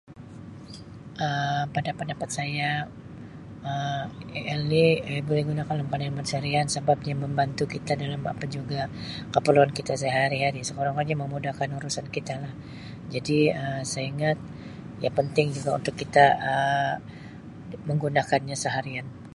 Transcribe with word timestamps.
Um 1.25 1.63
Pada 1.75 1.91
pendapat 1.99 2.29
saya, 2.37 2.69
Um 3.69 4.07
AL 4.39 4.61
ni 4.71 4.85
Um 5.09 5.21
boleh 5.29 5.43
digunakan 5.45 5.79
pencarian 6.17 6.67
sabab 6.75 6.97
dia 7.05 7.15
membantu 7.23 7.63
kita 7.75 7.91
dalam 8.01 8.21
apa 8.33 8.45
juga 8.57 8.81
kaparluan 9.33 9.71
kita 9.77 9.93
sehari-hari. 10.03 10.61
Sekurang-kurangnya 10.67 11.17
memudahkan 11.23 11.67
urusan 11.77 12.07
kita 12.15 12.33
lah. 12.43 12.53
Jadi 13.13 13.39
Um 13.61 13.81
saya 13.91 14.05
ingat, 14.13 14.37
yang 15.05 15.13
penting 15.19 15.47
juga 15.57 15.69
untuk 15.79 15.93
kita 16.01 16.25
Um 16.51 16.95
menggunakannya 17.89 18.55
seharian. 18.63 19.07